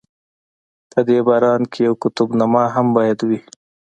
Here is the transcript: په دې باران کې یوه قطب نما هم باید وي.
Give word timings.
په 0.91 0.99
دې 1.07 1.17
باران 1.27 1.61
کې 1.71 1.79
یوه 1.87 1.97
قطب 2.01 2.29
نما 2.39 2.63
هم 2.75 2.87
باید 2.97 3.19
وي. 3.27 3.39